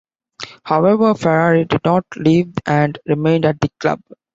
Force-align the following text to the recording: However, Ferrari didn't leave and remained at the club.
However, 0.63 1.13
Ferrari 1.13 1.65
didn't 1.65 2.07
leave 2.15 2.55
and 2.65 2.97
remained 3.05 3.45
at 3.45 3.59
the 3.61 3.69
club. 3.79 4.01